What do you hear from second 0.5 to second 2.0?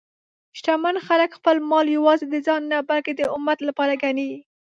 شتمن خلک خپل مال